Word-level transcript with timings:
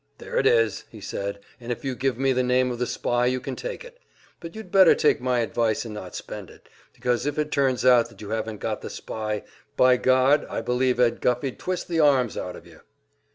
"There 0.17 0.39
it 0.39 0.47
is," 0.47 0.85
he 0.89 0.99
said, 0.99 1.37
"and 1.59 1.71
if 1.71 1.85
you 1.85 1.93
give 1.93 2.17
me 2.17 2.33
the 2.33 2.41
name 2.41 2.71
of 2.71 2.79
the 2.79 2.87
spy 2.87 3.27
you 3.27 3.39
can 3.39 3.55
take 3.55 3.85
it. 3.85 3.99
But 4.39 4.55
you'd 4.55 4.71
better 4.71 4.95
take 4.95 5.21
my 5.21 5.41
advice 5.41 5.85
and 5.85 5.93
not 5.93 6.15
spend 6.15 6.49
it, 6.49 6.67
because 6.91 7.27
if 7.27 7.37
it 7.37 7.51
turns 7.51 7.85
out 7.85 8.09
that 8.09 8.19
you 8.19 8.31
haven't 8.31 8.61
got 8.61 8.81
the 8.81 8.89
spy, 8.89 9.43
by 9.77 9.97
God, 9.97 10.47
I 10.49 10.61
believe 10.61 10.99
Ed 10.99 11.21
Guffey'd 11.21 11.59
twist 11.59 11.87
the 11.87 11.99
arms 11.99 12.35
out 12.35 12.55
of 12.55 12.65
you!" 12.65 12.81